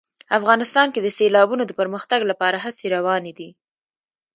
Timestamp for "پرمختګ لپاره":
1.79-2.57